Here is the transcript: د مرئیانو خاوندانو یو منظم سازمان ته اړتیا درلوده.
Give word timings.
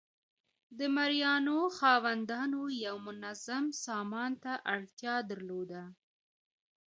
د 0.77 0.79
مرئیانو 0.97 1.57
خاوندانو 1.77 2.61
یو 2.85 2.95
منظم 3.07 3.63
سازمان 3.85 4.31
ته 4.43 4.53
اړتیا 4.73 5.15
درلوده. 5.29 5.83